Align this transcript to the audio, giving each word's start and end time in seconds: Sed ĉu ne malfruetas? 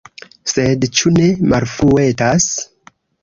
Sed 0.51 0.87
ĉu 0.99 1.11
ne 1.17 1.27
malfruetas? 1.53 2.51